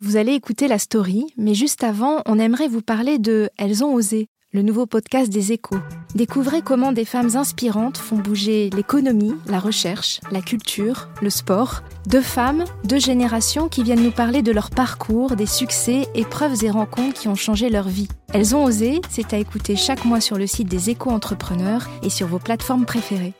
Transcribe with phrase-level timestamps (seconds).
[0.00, 3.94] Vous allez écouter la story, mais juste avant, on aimerait vous parler de Elles ont
[3.94, 5.78] osé, le nouveau podcast des échos.
[6.14, 11.82] Découvrez comment des femmes inspirantes font bouger l'économie, la recherche, la culture, le sport.
[12.06, 16.70] Deux femmes, deux générations qui viennent nous parler de leur parcours, des succès, épreuves et
[16.70, 18.08] rencontres qui ont changé leur vie.
[18.34, 22.10] Elles ont osé, c'est à écouter chaque mois sur le site des échos entrepreneurs et
[22.10, 23.32] sur vos plateformes préférées.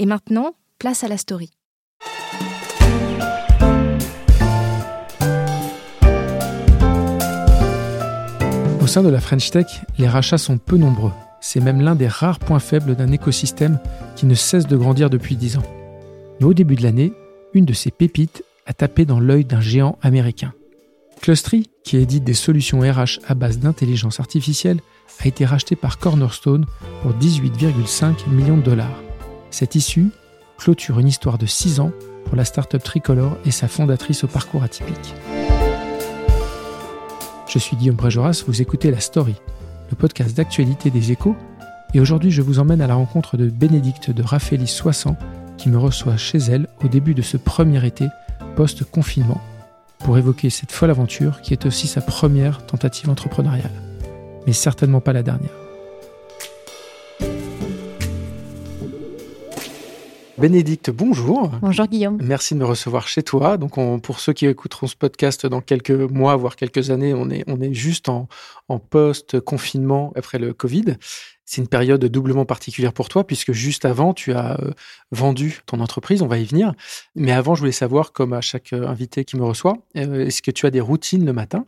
[0.00, 1.52] Et maintenant, place à la story.
[8.90, 11.12] Sein de la French Tech, les rachats sont peu nombreux.
[11.40, 13.78] C'est même l'un des rares points faibles d'un écosystème
[14.16, 15.62] qui ne cesse de grandir depuis 10 ans.
[16.40, 17.12] Mais au début de l'année,
[17.54, 20.54] une de ces pépites a tapé dans l'œil d'un géant américain.
[21.20, 24.80] Clustry, qui édite des solutions RH à base d'intelligence artificielle,
[25.20, 26.66] a été racheté par Cornerstone
[27.02, 29.00] pour 18,5 millions de dollars.
[29.52, 30.08] Cette issue
[30.58, 31.92] clôture une histoire de 6 ans
[32.24, 35.14] pour la startup tricolore et sa fondatrice au parcours atypique.
[37.52, 39.34] Je suis Guillaume Préjoras, vous écoutez La Story,
[39.90, 41.34] le podcast d'actualité des échos,
[41.94, 45.16] et aujourd'hui je vous emmène à la rencontre de Bénédicte de Raphaélis Soissant,
[45.58, 48.06] qui me reçoit chez elle au début de ce premier été
[48.54, 49.40] post-confinement,
[49.98, 53.72] pour évoquer cette folle aventure qui est aussi sa première tentative entrepreneuriale,
[54.46, 55.50] mais certainement pas la dernière.
[60.40, 61.50] Bénédicte, bonjour.
[61.60, 62.18] Bonjour Guillaume.
[62.22, 63.58] Merci de me recevoir chez toi.
[63.58, 67.28] Donc, on- pour ceux qui écouteront ce podcast dans quelques mois, voire quelques années, on
[67.28, 68.26] est, on est juste en,
[68.68, 70.96] en post-confinement après le Covid.
[71.44, 74.70] C'est une période doublement particulière pour toi, puisque juste avant, tu as euh,
[75.10, 76.72] vendu ton entreprise, on va y venir.
[77.16, 80.40] Mais avant, je voulais savoir, comme à chaque euh, invité qui me reçoit, euh, est-ce
[80.42, 81.66] que tu as des routines le matin?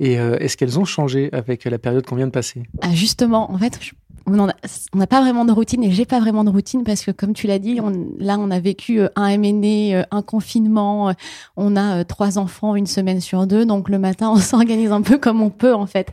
[0.00, 2.64] Et est-ce qu'elles ont changé avec la période qu'on vient de passer?
[2.82, 3.92] Ah, justement, en fait, je-
[4.26, 4.46] on
[4.94, 7.46] n'a pas vraiment de routine et j'ai pas vraiment de routine parce que, comme tu
[7.46, 11.12] l'as dit, on- là, on a vécu euh, un MNE, euh, un confinement, euh,
[11.56, 15.18] on a trois enfants une semaine sur deux, donc le matin, on s'organise un peu
[15.18, 16.08] comme on peut, en fait.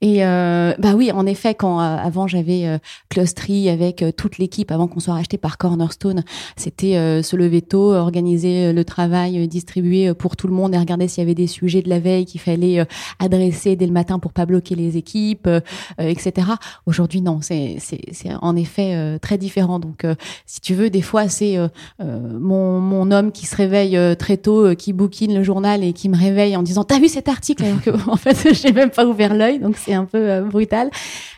[0.00, 2.78] Et euh, bah oui, en effet, quand avant j'avais euh,
[3.68, 6.24] avec toute l'équipe, avant qu'on soit racheté par Cornerstone,
[6.56, 11.22] c'était se lever tôt, organiser le travail, distribuer pour tout le monde et regarder s'il
[11.22, 12.86] y avait des sujets de la veille qu'il fallait
[13.18, 15.48] adresser dès le matin pour pas bloquer les équipes,
[15.98, 16.48] etc.
[16.86, 17.40] Aujourd'hui, non,
[17.78, 19.78] c'est c'est en effet euh, très différent.
[19.78, 20.14] Donc, euh,
[20.46, 21.68] si tu veux, des fois, c'est euh,
[21.98, 26.16] mon mon homme qui se réveille très tôt, qui bouquine le journal et qui me
[26.16, 27.64] réveille en disant "T'as vu cet article?
[27.64, 30.90] Alors que en fait, j'ai même pas ouvert l'œil, donc c'est un peu brutal.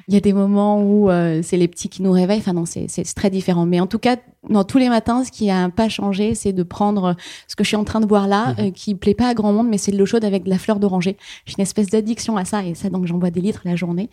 [0.08, 1.08] Il y a des moments où
[1.42, 2.40] c'est les petits qui nous réveillent.
[2.40, 3.64] Enfin non, c'est très différent.
[3.64, 4.16] Mais en tout cas,
[4.50, 7.16] non, tous les matins, ce qui a pas changé, c'est de prendre
[7.48, 9.52] ce que je suis en train de boire là, euh, qui plaît pas à grand
[9.52, 11.16] monde, mais c'est de l'eau chaude avec de la fleur d'oranger.
[11.46, 14.10] J'ai une espèce d'addiction à ça et ça, donc j'en bois des litres la journée.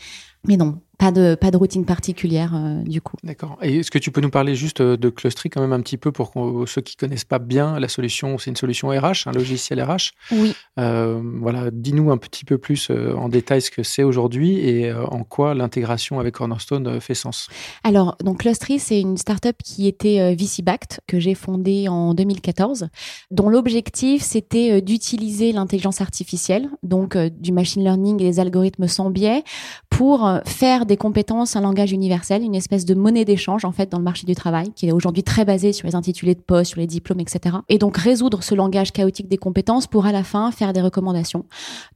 [0.47, 3.15] Mais non, pas de pas de routine particulière euh, du coup.
[3.23, 3.57] D'accord.
[3.61, 5.97] Et est-ce que tu peux nous parler juste euh, de Clustry quand même un petit
[5.97, 9.31] peu pour qu'on- ceux qui connaissent pas bien la solution C'est une solution RH, un
[9.33, 10.13] logiciel RH.
[10.31, 10.53] Oui.
[10.79, 14.89] Euh, voilà, dis-nous un petit peu plus euh, en détail ce que c'est aujourd'hui et
[14.89, 17.47] euh, en quoi l'intégration avec Cornerstone euh, fait sens.
[17.83, 22.87] Alors, donc Clustry, c'est une startup qui était euh, VC-backed, que j'ai fondée en 2014,
[23.29, 28.87] dont l'objectif, c'était euh, d'utiliser l'intelligence artificielle, donc euh, du machine learning et des algorithmes
[28.87, 29.43] sans biais,
[29.89, 33.89] pour euh, faire des compétences un langage universel, une espèce de monnaie d'échange, en fait,
[33.91, 36.71] dans le marché du travail, qui est aujourd'hui très basé sur les intitulés de poste,
[36.71, 37.57] sur les diplômes, etc.
[37.69, 41.45] Et donc, résoudre ce langage chaotique des compétences pour, à la fin, faire des recommandations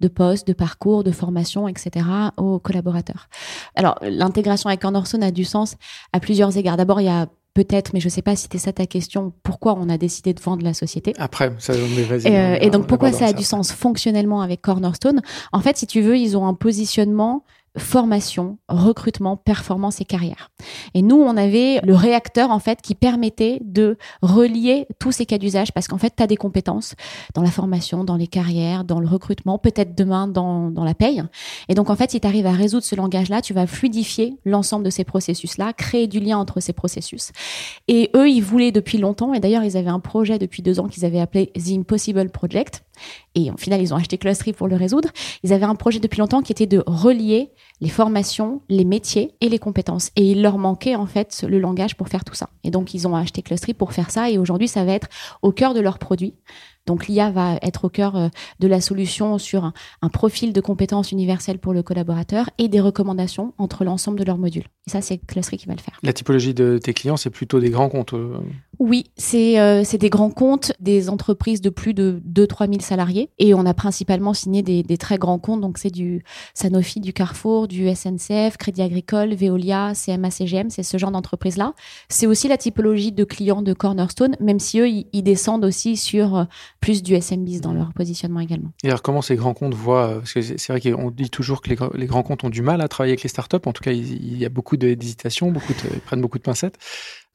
[0.01, 2.05] de postes, de parcours, de formation, etc.
[2.37, 3.27] aux collaborateurs.
[3.75, 5.75] Alors, l'intégration avec Cornerstone a du sens
[6.13, 6.77] à plusieurs égards.
[6.77, 9.31] D'abord, il y a peut-être, mais je ne sais pas si c'était ça ta question,
[9.41, 11.13] pourquoi on a décidé de vendre la société.
[11.17, 12.27] Après, ça, mais vas-y.
[12.27, 15.21] Et, euh, on- et donc on pourquoi ça a du sens fonctionnellement avec Cornerstone?
[15.53, 17.45] En fait, si tu veux, ils ont un positionnement
[17.77, 20.51] formation, recrutement, performance et carrière.
[20.93, 25.37] Et nous, on avait le réacteur en fait qui permettait de relier tous ces cas
[25.37, 26.95] d'usage parce qu'en fait, tu as des compétences
[27.33, 31.23] dans la formation, dans les carrières, dans le recrutement, peut-être demain dans, dans la paye.
[31.69, 34.85] Et donc en fait, si tu arrives à résoudre ce langage-là, tu vas fluidifier l'ensemble
[34.85, 37.31] de ces processus-là, créer du lien entre ces processus.
[37.87, 40.87] Et eux, ils voulaient depuis longtemps, et d'ailleurs, ils avaient un projet depuis deux ans
[40.87, 42.83] qu'ils avaient appelé The Impossible Project.
[43.35, 45.09] Et au final, ils ont acheté Clustry pour le résoudre.
[45.43, 47.51] Ils avaient un projet depuis longtemps qui était de relier
[47.81, 50.11] les formations, les métiers et les compétences.
[50.15, 52.49] Et il leur manquait en fait le langage pour faire tout ça.
[52.63, 54.29] Et donc, ils ont acheté Clustry pour faire ça.
[54.29, 55.07] Et aujourd'hui, ça va être
[55.41, 56.33] au cœur de leurs produits.
[56.85, 58.27] Donc l'IA va être au cœur euh,
[58.59, 59.71] de la solution sur
[60.01, 64.37] un, profil de compétences universelles pour le collaborateur et des recommandations entre l'ensemble de leurs
[64.37, 64.65] modules.
[64.87, 65.99] Et ça, c'est Clustery qui va le faire.
[66.03, 68.37] La typologie de tes clients, c'est plutôt des grands comptes euh,
[68.79, 73.29] oui, c'est euh, des grands comptes, des entreprises de plus de 2-3 000 salariés.
[73.39, 75.61] Et on a principalement signé des, des très grands comptes.
[75.61, 76.23] Donc, c'est du
[76.53, 80.69] Sanofi, du Carrefour, du SNCF, Crédit Agricole, Veolia, CMA, CGM.
[80.69, 81.73] C'est ce genre d'entreprise-là.
[82.09, 86.45] C'est aussi la typologie de clients de Cornerstone, même si eux, ils, descendent aussi sur
[86.85, 88.71] plus du SMBs dans leur positionnement également.
[88.83, 91.71] Et alors, comment ces grands comptes voient Parce que c'est vrai qu'on dit toujours que
[91.71, 93.57] les, les, grands comptes ont du mal à travailler avec les startups.
[93.65, 96.77] En tout cas, il, y a beaucoup d'hésitation, beaucoup ils prennent beaucoup de pincettes.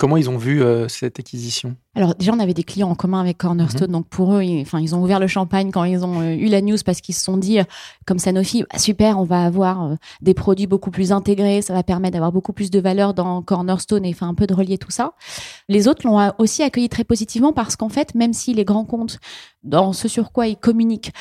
[0.01, 1.77] Comment ils ont vu euh, cette acquisition?
[1.95, 3.93] Alors déjà, on avait des clients en commun avec Cornerstone, mhm.
[3.93, 6.63] donc pour eux, ils, ils ont ouvert le champagne quand ils ont euh, eu la
[6.63, 7.65] news parce qu'ils se sont dit, euh,
[8.07, 12.15] comme Sanofi, bah, super, on va avoir des produits beaucoup plus intégrés, ça va permettre
[12.15, 15.13] d'avoir beaucoup plus de valeur dans Cornerstone et enfin un peu de relier tout ça.
[15.69, 19.19] Les autres l'ont aussi accueilli très positivement parce qu'en fait, même si les grands comptes
[19.63, 21.13] dans ce sur quoi ils communiquent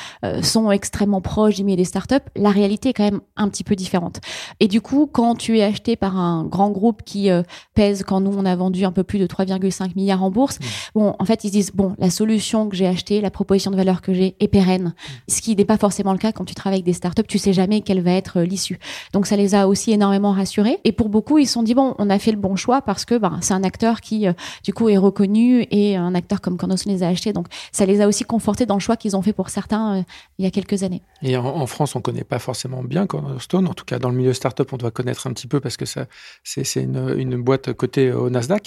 [0.42, 4.20] sont extrêmement proches milieu des startups, la réalité est quand même un petit peu différente.
[4.60, 7.28] Et du coup, quand tu es acheté par un grand groupe qui
[7.74, 10.58] pèse, quand nous on a vendu un peu plus de 3,5 milliards en bourse.
[10.58, 10.64] Mmh.
[10.94, 13.76] Bon, en fait, ils se disent bon, la solution que j'ai achetée, la proposition de
[13.76, 14.94] valeur que j'ai est pérenne.
[14.94, 15.12] Mmh.
[15.28, 17.52] Ce qui n'est pas forcément le cas quand tu travailles avec des startups, tu sais
[17.52, 18.78] jamais quelle va être euh, l'issue.
[19.12, 20.78] Donc ça les a aussi énormément rassurés.
[20.84, 23.04] Et pour beaucoup, ils se sont dit bon, on a fait le bon choix parce
[23.04, 24.32] que ben, c'est un acteur qui euh,
[24.64, 27.32] du coup est reconnu et un acteur comme Cornerstone les a achetés.
[27.32, 30.02] Donc ça les a aussi confortés dans le choix qu'ils ont fait pour certains euh,
[30.38, 31.02] il y a quelques années.
[31.22, 33.68] Et en, France, on connaît pas forcément bien Cornerstone.
[33.68, 35.84] En tout cas, dans le milieu startup, on doit connaître un petit peu parce que
[35.84, 36.06] ça,
[36.44, 38.59] c'est, une, une boîte cotée au Nasdaq.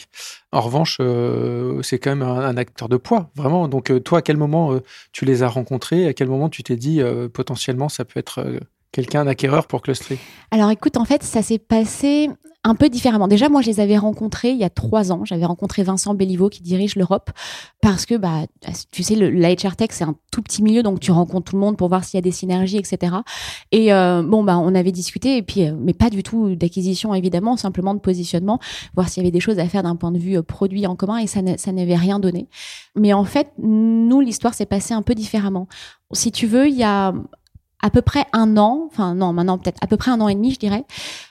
[0.52, 3.68] En revanche, euh, c'est quand même un, acteur de poids, vraiment.
[3.68, 6.08] Donc, euh, toi, à quel moment euh, tu les as rencontrés?
[6.08, 7.02] À quel moment tu t'es dit
[7.34, 8.46] potentiellement ça peut être
[8.92, 10.18] quelqu'un, un acquéreur pour clustrer
[10.52, 12.30] Alors, écoute, en fait, ça s'est passé
[12.66, 13.28] un peu différemment.
[13.28, 15.26] Déjà, moi, je les avais rencontrés il y a trois ans.
[15.26, 17.32] J'avais rencontré Vincent Belliveau qui dirige l'Europe
[17.82, 18.46] parce que, bah,
[18.92, 21.62] tu sais, le, la Tech, c'est un tout petit milieu, donc tu rencontres tout le
[21.62, 23.18] monde pour voir s'il y a des synergies, etc.
[23.72, 27.14] Et euh, bon, bah, on avait discuté, et puis, euh, mais pas du tout d'acquisition,
[27.14, 28.60] évidemment, simplement de positionnement,
[28.96, 30.96] voir s'il y avait des choses à faire d'un point de vue euh, produit en
[30.96, 32.48] commun, et ça n'avait rien donné.
[32.96, 35.68] Mais en fait, nous, l'histoire s'est passée un peu différemment.
[36.14, 37.14] Si tu veux, il y a
[37.84, 40.36] à peu près un an, enfin non, maintenant peut-être à peu près un an et
[40.36, 40.86] demi, je dirais,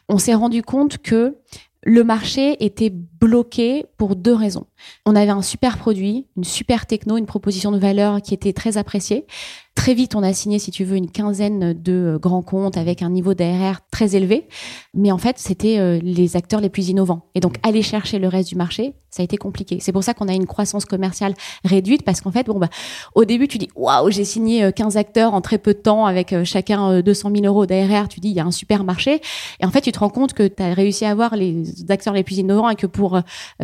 [0.09, 1.39] on s'est rendu compte que
[1.83, 4.67] le marché était bloqué pour deux raisons.
[5.07, 8.79] On avait un super produit, une super techno, une proposition de valeur qui était très
[8.79, 9.27] appréciée.
[9.75, 13.01] Très vite, on a signé, si tu veux, une quinzaine de euh, grands comptes avec
[13.01, 14.47] un niveau d'ARR très élevé.
[14.93, 17.23] Mais en fait, c'était euh, les acteurs les plus innovants.
[17.35, 19.79] Et donc, aller chercher le reste du marché, ça a été compliqué.
[19.81, 21.33] C'est pour ça qu'on a une croissance commerciale
[21.65, 22.69] réduite parce qu'en fait, bon, bah,
[23.15, 26.05] au début, tu dis, waouh, j'ai signé 15 euh, acteurs en très peu de temps
[26.05, 28.09] avec chacun 200 000 euros d'ARR.
[28.09, 29.23] Tu dis, il y a un super marché.
[29.59, 32.13] Et en fait, tu te rends compte que tu as réussi à avoir les acteurs
[32.13, 33.19] les plus innovants et que pour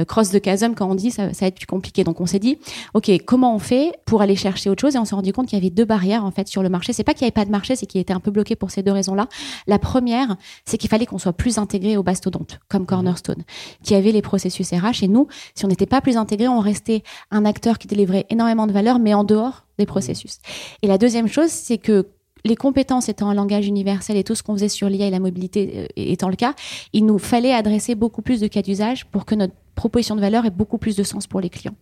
[0.07, 2.05] cross the chasm, quand on dit, ça, ça va être plus compliqué.
[2.05, 2.59] Donc, on s'est dit,
[2.95, 4.97] OK, comment on fait pour aller chercher autre chose?
[4.97, 6.93] Et on s'est rendu compte qu'il y avait deux barrières en fait sur le marché.
[6.93, 8.71] C'est pas qu'il n'y avait pas de marché, c'est qu'il était un peu bloqué pour
[8.71, 9.29] ces deux raisons-là.
[9.67, 12.87] La première, c'est qu'il fallait qu'on soit plus intégré au Bastodonte, comme mhm.
[12.87, 13.45] Cornerstone,
[13.83, 15.03] qui avait les processus RH.
[15.03, 18.67] Et nous, si on n'était pas plus intégré, on restait un acteur qui délivrait énormément
[18.67, 20.39] de valeur, mais en dehors des processus.
[20.83, 22.07] Et la deuxième chose, c'est que
[22.45, 25.21] les compétences étant un langage universel et tout ce qu'on faisait sur l'IA et la
[25.21, 26.55] mobilité euh, étant le cas,
[26.93, 30.45] il nous fallait adresser beaucoup plus de cas d'usage pour que notre proposition de valeur
[30.45, 31.75] ait beaucoup plus de sens pour les clients.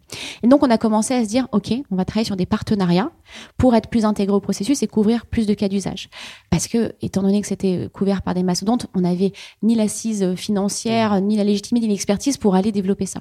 [0.43, 3.11] Et donc, on a commencé à se dire, OK, on va travailler sur des partenariats
[3.57, 6.11] pour être plus intégré au processus et couvrir plus de cas d'usage.
[6.51, 9.33] Parce que, étant donné que c'était couvert par des mastodontes, on n'avait
[9.63, 13.21] ni l'assise financière, ni la légitimité, ni l'expertise pour aller développer ça.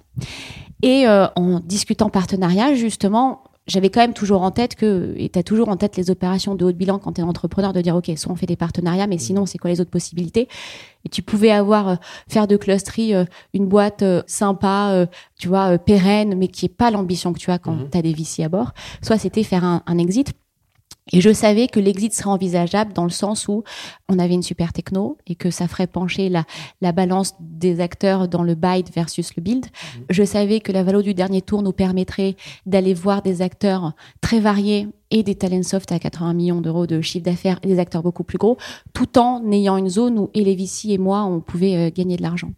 [0.82, 5.40] Et euh, en discutant partenariat, justement, j'avais quand même toujours en tête que, et tu
[5.40, 7.82] as toujours en tête les opérations de haut de bilan quand tu es entrepreneur, de
[7.82, 10.48] dire, OK, soit on fait des partenariats, mais sinon, c'est quoi les autres possibilités?
[11.04, 11.96] Et tu pouvais avoir, euh,
[12.28, 15.08] faire de clustery euh, une boîte euh, sympa,
[15.38, 17.90] tu vois, pérenne, mais qui est pas l'ambition que tu as quand mhm.
[17.90, 18.74] tu as des VC à bord.
[19.02, 20.34] Soit c'était faire un, un exit.
[21.12, 23.64] Et je savais que l'exit serait envisageable dans le sens où
[24.10, 26.46] on avait une super techno et que ça ferait pencher la,
[26.82, 29.66] la balance des acteurs dans le buy versus le build.
[29.66, 30.06] Mhm.
[30.10, 32.36] Je savais que la valeur du dernier tour nous permettrait
[32.66, 37.02] d'aller voir des acteurs très variés et des talents soft à 80 millions d'euros de
[37.02, 38.58] chiffre d'affaires et des acteurs beaucoup plus gros,
[38.94, 42.52] tout en ayant une zone où Elevici et moi, on pouvait euh, gagner de l'argent.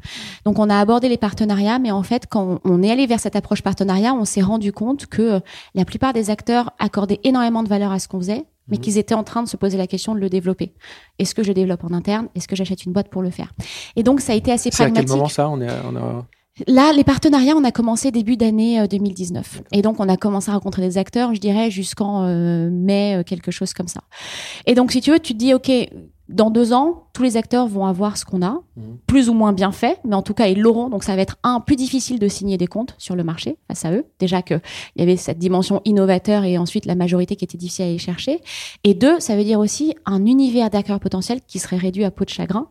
[0.45, 3.35] Donc on a abordé les partenariats, mais en fait, quand on est allé vers cette
[3.35, 5.39] approche partenariat, on s'est rendu compte que euh,
[5.75, 8.81] la plupart des acteurs accordaient énormément de valeur à ce qu'on faisait, mais mmh.
[8.81, 10.73] qu'ils étaient en train de se poser la question de le développer.
[11.19, 12.27] Est-ce que je développe en interne?
[12.35, 13.53] Est-ce que j'achète une boîte pour le faire?
[13.95, 14.97] Et donc ça a été assez pragmatique.
[14.97, 15.49] à quel moment ça?
[15.49, 16.25] On est, on a...
[16.65, 19.57] Là, les partenariats, on a commencé début d'année 2019.
[19.57, 23.17] Euh, et donc, on a commencé à rencontrer des acteurs, je dirais, jusqu'en euh, mai,
[23.17, 24.01] euh, quelque chose comme ça.
[24.65, 25.69] Et donc, si tu veux, tu te dis, OK,
[26.29, 28.97] dans deux ans, tous les acteurs vont avoir ce qu'on a, Mhm.
[29.07, 30.89] plus ou moins bien fait, mais en tout cas, ils l'auront.
[30.89, 33.85] Donc, ça va être un, plus difficile de signer des comptes sur le marché face
[33.85, 34.05] à eux.
[34.19, 34.61] Déjà qu'il
[34.97, 38.41] y avait cette dimension innovateur et ensuite la majorité qui était difficile à aller chercher.
[38.83, 42.23] Et deux, ça veut dire aussi un univers d'acteurs potentiels qui serait réduit à peau
[42.25, 42.67] de chagrin.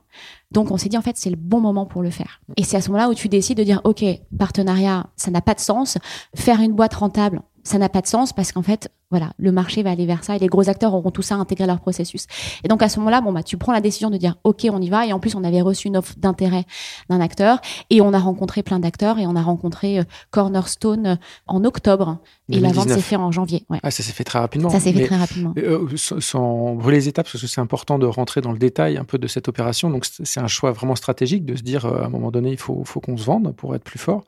[0.52, 2.40] Donc, on s'est dit, en fait, c'est le bon moment pour le faire.
[2.56, 4.04] Et c'est à ce moment-là où tu décides de dire, OK,
[4.38, 5.98] partenariat, ça n'a pas de sens.
[6.34, 9.82] Faire une boîte rentable, ça n'a pas de sens parce qu'en fait, voilà, le marché
[9.82, 12.26] va aller vers ça et les gros acteurs auront tout ça intégré à leur processus.
[12.64, 14.80] Et donc à ce moment-là, bon bah tu prends la décision de dire OK, on
[14.80, 15.06] y va.
[15.06, 16.64] Et en plus, on avait reçu une offre d'intérêt
[17.10, 21.16] d'un acteur et on a rencontré plein d'acteurs et on a rencontré euh, Cornerstone euh,
[21.46, 22.18] en octobre
[22.48, 22.96] et la vente 2019.
[22.96, 23.64] s'est faite en janvier.
[23.70, 23.80] Ouais.
[23.82, 24.70] Ah, ça s'est fait très rapidement.
[24.70, 25.52] Ça s'est fait très rapidement.
[25.58, 29.04] euh, sans- brûler les étapes, parce que c'est important de rentrer dans le détail un
[29.04, 29.90] peu de cette opération.
[29.90, 32.50] Donc, c'est c'est un choix vraiment stratégique de se dire, euh, à un moment donné,
[32.50, 34.24] il faut, faut qu'on se vende pour être plus fort.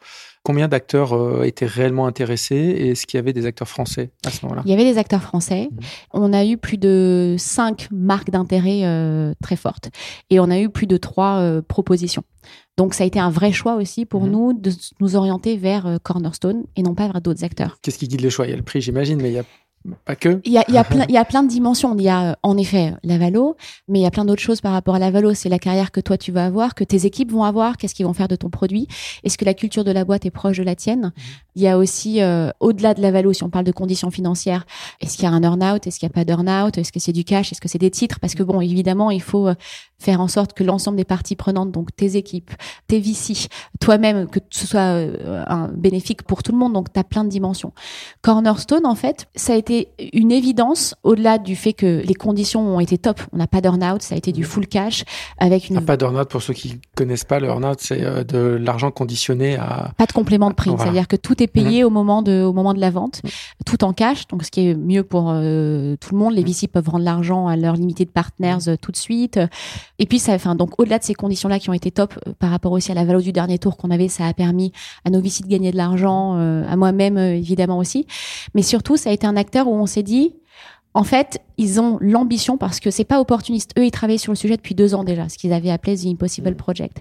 [0.49, 4.31] Combien d'acteurs euh, étaient réellement intéressés et est-ce qu'il y avait des acteurs français à
[4.31, 4.63] ce moment-là?
[4.65, 5.69] Il y avait des acteurs français.
[5.71, 5.79] Mhm.
[6.15, 9.91] On a eu plus de cinq marques d'intérêt euh, très fortes
[10.31, 12.23] et on a eu plus de trois euh, propositions.
[12.79, 14.31] Donc ça a été un vrai choix aussi pour Mhm.
[14.31, 17.77] nous de nous orienter vers Cornerstone et non pas vers d'autres acteurs.
[17.83, 18.47] Qu'est-ce qui guide les choix?
[18.47, 19.45] Il y a le prix, j'imagine, mais il n'y a
[20.05, 20.41] pas que.
[20.45, 21.95] Il y a, il y, a plein, il y a plein de dimensions.
[21.97, 23.57] Il y a euh, en effet la Valo,
[23.89, 25.35] mais il y a plein d'autres choses par rapport à la Valo.
[25.35, 28.07] C'est la carrière que toi tu vas avoir, que tes équipes vont avoir, qu'est-ce qu'ils
[28.07, 28.89] vont faire de ton produit?
[29.25, 31.13] Est-ce que la culture de la boîte est proche de la tienne?
[31.59, 34.65] Il y a aussi, euh, au-delà de la Valo, si on parle de conditions financières,
[35.01, 35.87] est-ce qu'il y a un earn-out?
[35.87, 36.79] Est-ce qu'il n'y a pas d'earn-out?
[36.79, 37.51] Est-ce que c'est du cash?
[37.51, 38.21] Est-ce que c'est des titres?
[38.21, 39.55] Parce que bon, évidemment, il faut euh,
[39.99, 42.53] faire en sorte que l'ensemble des parties prenantes, donc tes équipes,
[42.87, 43.49] tes VC,
[43.81, 46.73] toi-même, que ce soit euh, un bénéfique pour tout le monde.
[46.73, 47.73] Donc, tu as plein de dimensions.
[48.23, 49.78] Cornerstone, en fait, ça a été
[50.13, 53.21] une évidence, au-delà du fait que les conditions ont été top.
[53.33, 55.05] On n'a pas d'earn-out, ça a été du full cash,
[55.39, 58.39] avec une Ah, pas d'earn-out, pour ceux qui connaissent pas, le earn-out, c'est euh, de
[58.61, 59.93] l'argent conditionné à.
[59.97, 60.85] pas de complément de prix, Voilà.
[60.85, 63.31] c'est-à-dire que tout est payé au moment de au moment de la vente, Mhm.
[63.67, 66.35] tout en cash, donc ce qui est mieux pour euh, tout le monde.
[66.35, 69.39] Les VC peuvent rendre l'argent à leur limité de partners euh, tout de suite.
[69.99, 72.51] Et puis ça, enfin donc au-delà de ces conditions-là qui ont été top euh, par
[72.51, 74.73] rapport aussi à la valeur du dernier tour qu'on avait, ça a permis
[75.05, 78.07] à nos VC de gagner de l'argent, à moi-même évidemment aussi,
[78.55, 80.37] mais surtout ça a été un acteur où on s'est dit
[80.95, 83.73] en fait, ils ont l'ambition parce que c'est pas opportuniste.
[83.79, 86.07] Eux, ils travaillaient sur le sujet depuis deux ans déjà, ce qu'ils avaient appelé The
[86.07, 86.99] Impossible Project.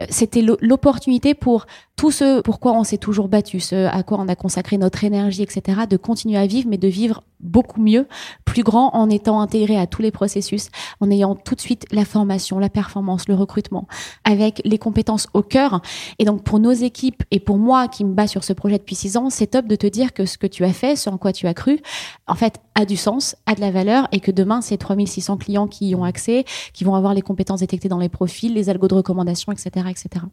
[0.00, 1.66] Euh, C'était l'o- l'opportunité pour
[1.96, 5.42] tout ce pourquoi on s'est toujours battu, ce à quoi on a consacré notre énergie,
[5.42, 8.06] etc., de continuer à vivre, mais de vivre beaucoup mieux,
[8.44, 10.68] plus grand, en étant intégré à tous les processus,
[11.00, 13.86] en ayant tout de suite la formation, la performance, le recrutement,
[14.24, 15.82] avec les compétences au cœur.
[16.18, 18.94] Et donc, pour nos équipes et pour moi qui me bats sur ce projet depuis
[18.94, 21.18] six ans, c'est top de te dire que ce que tu as fait, ce en
[21.18, 21.80] quoi tu as cru,
[22.28, 25.66] en fait, a du sens, a de la valeur et que demain, c'est 3600 clients
[25.68, 28.88] qui y ont accès, qui vont avoir les compétences détectées dans les profils, les algos
[28.88, 30.24] de recommandation, etc., etc.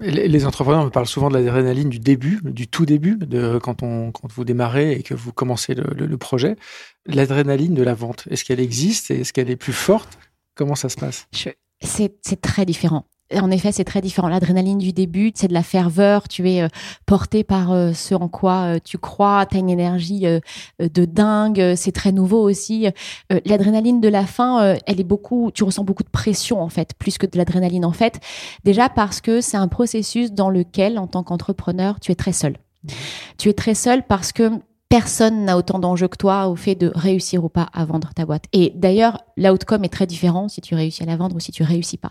[0.00, 3.82] Les les entrepreneurs me parlent souvent de l'adrénaline du début, du tout début, de quand
[3.82, 6.56] on quand vous démarrez et que vous commencez le, le- le projet.
[7.06, 10.18] L'adrénaline de la vente, est-ce qu'elle existe et est-ce qu'elle est plus forte?
[10.54, 11.26] Comment ça se passe?
[11.82, 13.06] C'est très différent.
[13.38, 14.28] En effet, c'est très différent.
[14.28, 16.26] L'adrénaline du début, c'est de la ferveur.
[16.26, 16.68] Tu es euh,
[17.06, 19.46] porté par euh, ce en quoi euh, tu crois.
[19.46, 20.26] Tu as une énergie
[20.80, 21.74] de dingue.
[21.76, 22.88] C'est très nouveau aussi.
[23.44, 25.50] L'adrénaline de la fin, elle est beaucoup.
[25.54, 28.20] Tu ressens beaucoup de pression en fait, plus que de l'adrénaline en fait.
[28.64, 32.56] Déjà parce que c'est un processus dans lequel, en tant qu'entrepreneur, tu es très seul.
[33.38, 34.50] Tu es très seul parce que
[34.90, 38.26] personne n'a autant d'enjeux que toi au fait de réussir ou pas à vendre ta
[38.26, 38.46] boîte.
[38.52, 41.62] Et d'ailleurs, l'outcome est très différent si tu réussis à la vendre ou si tu
[41.62, 42.10] réussis pas.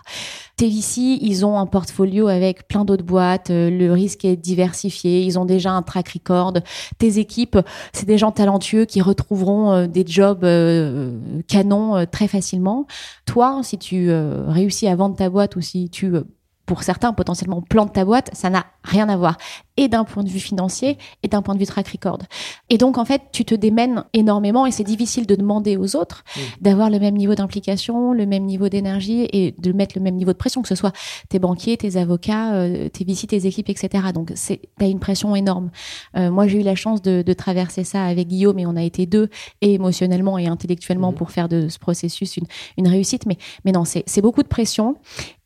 [0.56, 5.38] TVC, ils ont un portfolio avec plein d'autres boîtes, euh, le risque est diversifié, ils
[5.38, 6.54] ont déjà un track record.
[6.98, 7.60] Tes équipes,
[7.92, 11.20] c'est des gens talentueux qui retrouveront euh, des jobs euh,
[11.50, 12.88] canons très facilement.
[13.26, 16.14] Toi, si tu réussis à vendre ta boîte ou si tu
[16.70, 19.40] pour certains, potentiellement, plantes ta boîte, ça n'a rien à voir.
[19.76, 22.20] Et d'un point de vue financier, et d'un point de vue track record.
[22.70, 26.24] Et donc, en fait, tu te démènes énormément et c'est difficile de demander aux autres
[26.62, 30.32] d'avoir le même niveau d'implication, le même niveau d'énergie et de mettre le même niveau
[30.32, 30.92] de pression, que ce soit
[31.30, 34.10] tes banquiers, tes avocats, euh, tes visites, tes équipes, etc.
[34.14, 35.72] Donc, c'est, t'as une pression énorme.
[36.18, 38.84] Euh, moi, j'ai eu la chance de, de traverser ça avec Guillaume et on a
[38.84, 39.30] été deux,
[39.62, 41.18] et émotionnellement et intellectuellement, Mhm.
[41.18, 42.46] pour faire de ce processus une,
[42.78, 43.26] une réussite.
[43.26, 44.98] Mais, mais non, c'est beaucoup de pression.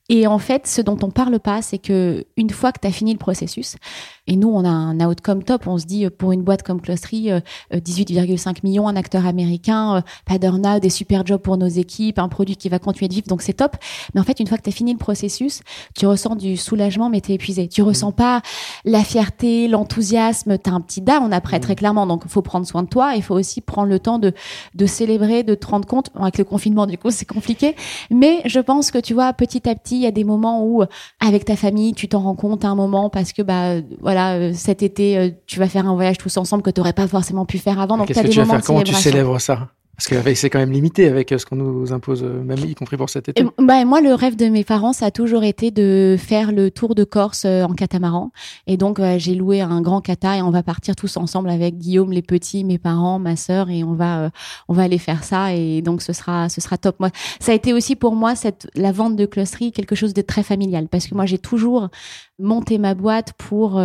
[0.10, 2.92] Et en fait, ce dont on parle pas, c'est que une fois que tu as
[2.92, 3.78] fini le processus,
[4.26, 6.80] et nous, on a un outcome top, on se dit, euh, pour une boîte comme
[6.80, 7.42] Clostery, euh,
[7.74, 12.20] euh, 18,5 millions, un acteur américain, euh, pas d'earn-out, des super jobs pour nos équipes,
[12.20, 13.76] un produit qui va continuer de vivre, donc c'est top.
[14.14, 15.62] Mais en fait, une fois que tu as fini le processus,
[15.98, 17.68] tu ressens du soulagement, mais tu es épuisé.
[17.68, 18.42] Tu ressens pas
[18.86, 22.08] la fierté, l'enthousiasme, tu as un petit down après, très clairement.
[22.08, 24.32] Donc, il faut prendre soin de toi, il faut aussi prendre le temps de,
[24.76, 26.12] de célébrer, de te rendre compte.
[26.16, 27.76] Bon, avec le confinement, du coup, c'est compliqué.
[28.10, 30.82] Mais je pense que tu vois, petit à petit, il y a des moments où,
[30.82, 30.88] euh,
[31.20, 33.82] avec ta famille, tu t'en rends compte à un moment parce que, bah,
[34.14, 36.94] voilà, euh, cet été, euh, tu vas faire un voyage tous ensemble que tu n'aurais
[36.94, 37.98] pas forcément pu faire avant.
[37.98, 38.62] Donc, Qu'est-ce que des tu vas faire?
[38.64, 39.70] Comment tu célèbres ça?
[39.96, 43.12] Parce que c'est quand même limité avec ce qu'on nous impose, même y compris pour
[43.12, 43.46] cet été.
[43.60, 46.96] bah, moi, le rêve de mes parents, ça a toujours été de faire le tour
[46.96, 48.32] de Corse en catamaran.
[48.66, 52.12] Et donc, j'ai loué un grand cata et on va partir tous ensemble avec Guillaume,
[52.12, 54.32] les petits, mes parents, ma sœur, et on va,
[54.68, 55.54] on va aller faire ça.
[55.54, 57.00] Et donc, ce sera, ce sera top.
[57.00, 57.10] Moi,
[57.40, 60.42] ça a été aussi pour moi cette, la vente de closerie quelque chose de très
[60.42, 61.90] familial parce que moi, j'ai toujours
[62.40, 63.82] monté ma boîte pour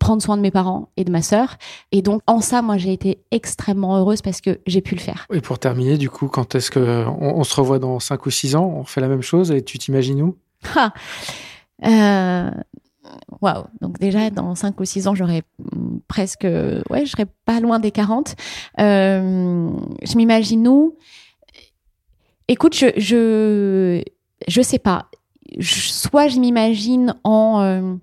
[0.00, 1.56] prendre soin de mes parents et de ma sœur.
[1.92, 5.26] Et donc, en ça, moi, j'ai été extrêmement heureuse parce que j'ai pu le faire.
[5.40, 8.56] Et pour terminer, du coup, quand est-ce que on, se revoit dans 5 ou 6
[8.56, 8.74] ans?
[8.76, 10.36] On refait la même chose et tu t'imagines où?
[11.82, 12.50] Euh,
[13.40, 13.64] Waouh.
[13.80, 15.44] Donc déjà, dans 5 ou 6 ans, j'aurais
[16.08, 16.42] presque...
[16.42, 18.36] Ouais, je serais pas loin des 40.
[18.80, 19.70] Euh,
[20.02, 20.98] je m'imagine où?
[22.48, 24.02] Écoute, je, je...
[24.46, 25.08] Je sais pas.
[25.62, 27.62] soit je m'imagine en...
[27.62, 27.94] Euh,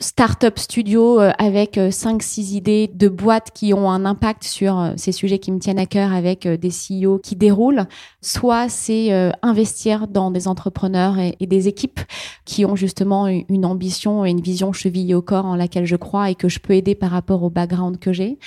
[0.00, 4.92] start-up studio euh, avec 5-6 euh, idées de boîtes qui ont un impact sur euh,
[4.96, 7.84] ces sujets qui me tiennent à cœur avec des CEO qui déroulent,
[8.22, 9.10] soit c'est
[9.42, 12.00] investir dans des entrepreneurs et, des équipes
[12.44, 16.30] qui ont justement une ambition et une vision chevillée au corps en laquelle je crois
[16.30, 18.38] et que je peux aider par rapport au background que j'ai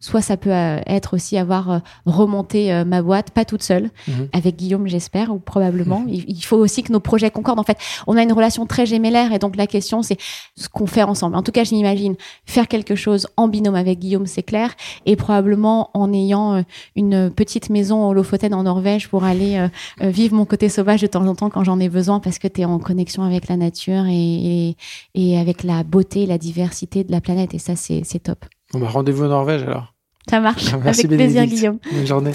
[0.00, 3.90] soit ça peut euh, être aussi avoir euh, remonté euh, ma boîte, pas toute seule,
[4.08, 4.28] mhm.
[4.32, 6.00] avec Guillaume, j'espère, ou probablement.
[6.00, 6.08] Mhm.
[6.08, 7.60] Il faut aussi que nos projets concordent.
[7.60, 10.16] En fait, on a une relation très gémellaire et donc la question, c'est
[10.56, 11.36] ce qu'on fait ensemble.
[11.36, 12.16] En tout cas, je m'imagine
[12.46, 16.64] faire quelque chose en binôme avec Guillaume, c'est clair, et probablement en ayant
[16.96, 19.68] une petite maison au Lofoten en Norvège pour aller
[20.00, 22.62] vivre mon côté sauvage de temps en temps quand j'en ai besoin parce que tu
[22.62, 24.76] es en connexion avec la nature et,
[25.14, 28.44] et, avec la beauté, la diversité de la planète et ça, c'est top.
[28.72, 29.89] Bon bah rendez-vous en Norvège alors.
[30.28, 30.72] Ça marche.
[30.72, 31.78] Avec plaisir, Guillaume.
[31.92, 32.32] Bonne journée.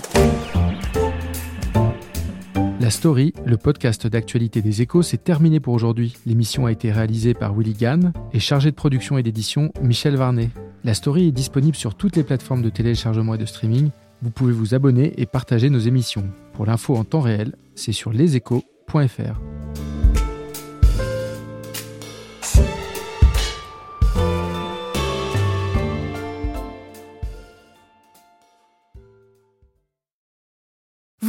[2.80, 6.16] La Story, le podcast d'actualité des échos, c'est terminé pour aujourd'hui.
[6.28, 10.50] L'émission a été réalisée par Willy Gann et chargée de production et d'édition Michel Varnet.
[10.84, 13.90] La Story est disponible sur toutes les plateformes de téléchargement et de streaming.
[14.22, 16.30] Vous pouvez vous abonner et partager nos émissions.
[16.54, 19.42] Pour l'info en temps réel, c'est sur leséchos.fr.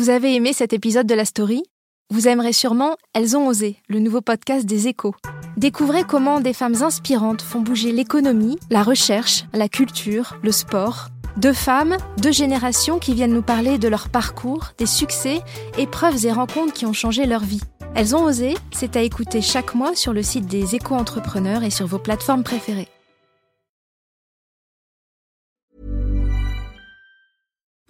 [0.07, 1.65] Vous avez aimé cet épisode de la story?
[2.11, 5.17] Vous aimerez sûrement Elles ont osé, le nouveau podcast des échos.
[5.57, 11.09] Découvrez comment des femmes inspirantes font bouger l'économie, la recherche, la culture, le sport.
[11.39, 15.41] Deux femmes, deux générations qui viennent nous parler de leur parcours, des succès,
[15.77, 17.63] épreuves et rencontres qui ont changé leur vie.
[17.97, 21.89] Elles ont osé, c'est à écouter chaque mois sur le site des éco-entrepreneurs et sur
[21.89, 22.87] vos plateformes préférées.